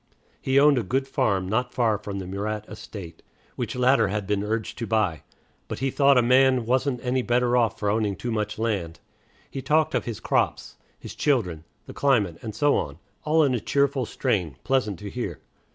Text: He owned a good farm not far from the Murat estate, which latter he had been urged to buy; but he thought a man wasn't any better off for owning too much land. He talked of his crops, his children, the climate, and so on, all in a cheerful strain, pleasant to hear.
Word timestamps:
He 0.41 0.59
owned 0.59 0.79
a 0.79 0.83
good 0.83 1.07
farm 1.07 1.47
not 1.47 1.75
far 1.75 1.99
from 1.99 2.17
the 2.17 2.25
Murat 2.25 2.67
estate, 2.67 3.21
which 3.55 3.75
latter 3.75 4.07
he 4.07 4.13
had 4.15 4.25
been 4.25 4.41
urged 4.43 4.79
to 4.79 4.87
buy; 4.87 5.21
but 5.67 5.77
he 5.77 5.91
thought 5.91 6.17
a 6.17 6.23
man 6.23 6.65
wasn't 6.65 6.99
any 7.05 7.21
better 7.21 7.55
off 7.55 7.77
for 7.77 7.87
owning 7.87 8.15
too 8.15 8.31
much 8.31 8.57
land. 8.57 8.99
He 9.51 9.61
talked 9.61 9.93
of 9.93 10.05
his 10.05 10.19
crops, 10.19 10.75
his 10.99 11.13
children, 11.13 11.65
the 11.85 11.93
climate, 11.93 12.39
and 12.41 12.55
so 12.55 12.75
on, 12.77 12.97
all 13.25 13.43
in 13.43 13.53
a 13.53 13.59
cheerful 13.59 14.07
strain, 14.07 14.55
pleasant 14.63 14.97
to 14.97 15.09
hear. 15.11 15.39